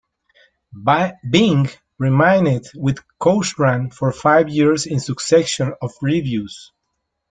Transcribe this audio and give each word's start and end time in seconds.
Byng 1.23 1.69
remained 1.99 2.65
with 2.73 2.97
Cochran 3.19 3.91
for 3.91 4.11
five 4.11 4.49
years 4.49 4.87
in 4.87 4.97
a 4.97 4.99
succession 4.99 5.75
of 5.79 5.93
revues. 6.01 6.71